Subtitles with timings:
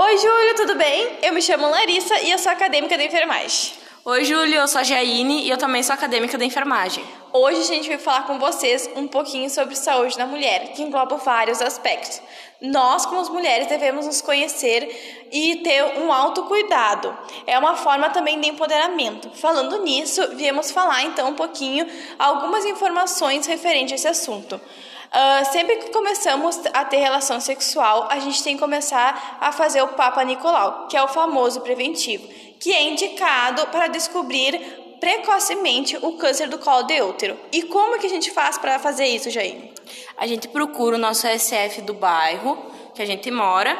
[0.00, 1.18] Oi, Júlio, tudo bem?
[1.22, 3.72] Eu me chamo Larissa e eu sou acadêmica da enfermagem.
[4.04, 7.04] Oi, Júlio, eu sou a Jaine e eu também sou acadêmica da enfermagem.
[7.32, 11.16] Hoje a gente vai falar com vocês um pouquinho sobre saúde da mulher, que engloba
[11.16, 12.22] vários aspectos.
[12.60, 17.18] Nós, como mulheres, devemos nos conhecer e ter um autocuidado.
[17.44, 19.30] É uma forma também de empoderamento.
[19.34, 21.84] Falando nisso, viemos falar então um pouquinho
[22.16, 24.60] algumas informações referentes a esse assunto.
[25.08, 29.80] Uh, sempre que começamos a ter relação sexual, a gente tem que começar a fazer
[29.80, 32.28] o Papa Nicolau, que é o famoso preventivo,
[32.60, 34.58] que é indicado para descobrir
[35.00, 37.38] precocemente o câncer do colo de útero.
[37.52, 39.72] E como que a gente faz para fazer isso, Jair?
[40.18, 42.58] A gente procura o nosso SF do bairro
[42.94, 43.78] que a gente mora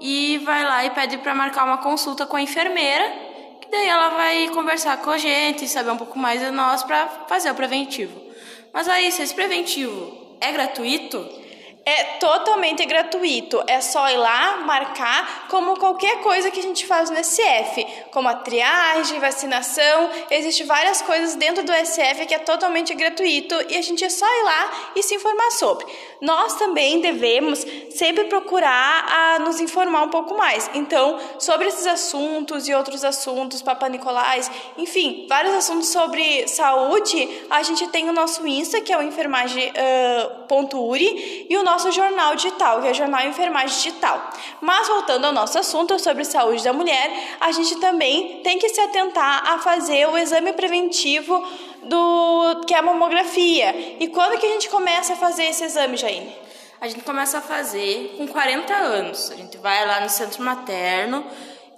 [0.00, 3.12] e vai lá e pede para marcar uma consulta com a enfermeira,
[3.60, 7.06] que daí ela vai conversar com a gente, saber um pouco mais de nós para
[7.28, 8.18] fazer o preventivo.
[8.72, 11.43] Mas aí, se esse preventivo é gratuito?
[11.86, 13.62] É totalmente gratuito.
[13.66, 18.26] É só ir lá, marcar, como qualquer coisa que a gente faz no SF, como
[18.26, 20.08] a triagem, vacinação.
[20.30, 24.24] Existem várias coisas dentro do SF que é totalmente gratuito e a gente é só
[24.24, 25.84] ir lá e se informar sobre.
[26.22, 30.70] Nós também devemos sempre procurar a nos informar um pouco mais.
[30.72, 37.62] Então, sobre esses assuntos e outros assuntos, Papa Nicolás, enfim, vários assuntos sobre saúde, a
[37.62, 42.36] gente tem o nosso Insta, que é o enfermagem.uri, uh, e o nosso nosso jornal
[42.36, 44.30] digital, que é o Jornal Enfermagem Digital.
[44.60, 48.80] Mas voltando ao nosso assunto sobre saúde da mulher, a gente também tem que se
[48.80, 51.44] atentar a fazer o exame preventivo
[51.82, 53.96] do que é a mamografia.
[53.98, 56.32] E quando que a gente começa a fazer esse exame, Jaine?
[56.80, 59.30] A gente começa a fazer com 40 anos.
[59.32, 61.26] A gente vai lá no centro materno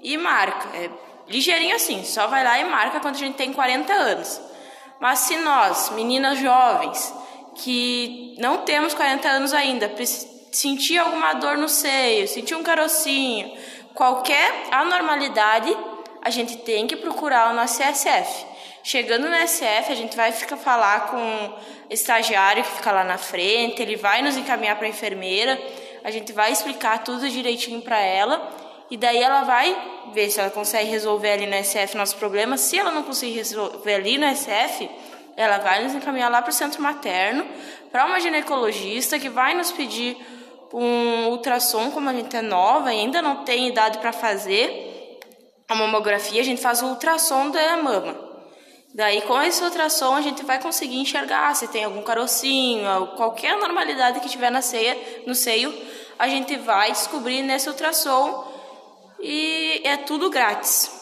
[0.03, 0.77] e marca.
[0.77, 0.91] É
[1.27, 4.41] ligeirinho assim, só vai lá e marca quando a gente tem 40 anos.
[5.01, 7.15] Mas se nós, meninas jovens,
[7.57, 9.91] que não temos 40 anos ainda,
[10.53, 13.53] sentir alguma dor no seio, sentir um carocinho,
[13.95, 15.75] qualquer anormalidade,
[16.23, 18.47] a gente tem que procurar o nosso CSF.
[18.83, 21.55] Chegando no SF, a gente vai ficar falar com o
[21.91, 25.61] estagiário que fica lá na frente, ele vai nos encaminhar para a enfermeira,
[26.05, 28.49] a gente vai explicar tudo direitinho para ela
[28.91, 29.77] e daí ela vai
[30.13, 32.57] ver se ela consegue resolver ali no SF nosso problema.
[32.57, 34.89] Se ela não conseguir resolver ali no SF,
[35.37, 37.47] ela vai nos encaminhar lá para o centro materno,
[37.93, 40.17] para uma ginecologista que vai nos pedir
[40.73, 45.21] um ultrassom, como a gente é nova e ainda não tem idade para fazer
[45.69, 48.27] a mamografia, a gente faz o ultrassom da mama.
[48.95, 54.21] Daí, com esse ultrassom, a gente vai conseguir enxergar se tem algum carocinho, qualquer anormalidade
[54.21, 55.75] que tiver na ceia, no seio,
[56.19, 58.53] a gente vai descobrir nesse ultrassom
[59.21, 60.96] e é tudo grátis.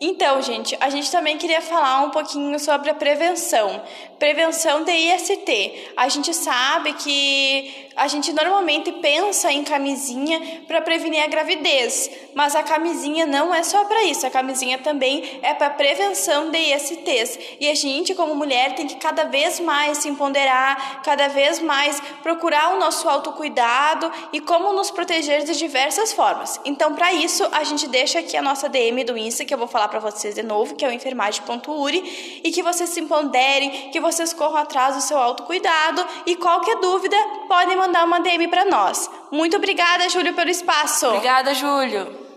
[0.00, 3.82] Então, gente, a gente também queria falar um pouquinho sobre a prevenção.
[4.16, 5.92] Prevenção de IST.
[5.96, 12.54] A gente sabe que a gente normalmente pensa em camisinha para prevenir a gravidez, mas
[12.54, 17.38] a camisinha não é só para isso, a camisinha também é para prevenção de ISTs.
[17.58, 22.00] E a gente, como mulher, tem que cada vez mais se empoderar, cada vez mais
[22.22, 26.60] procurar o nosso autocuidado e como nos proteger de diversas formas.
[26.64, 29.66] Então, para isso, a gente deixa aqui a nossa DM do Insta, que eu vou
[29.66, 34.00] falar para vocês de novo, que é o enfermagem.uri, e que vocês se empoderem, que
[34.00, 37.16] vocês corram atrás do seu autocuidado e qualquer dúvida,
[37.48, 39.10] podem mandar uma DM para nós.
[39.30, 41.06] Muito obrigada, Júlio, pelo espaço.
[41.06, 42.27] Obrigada, Júlio.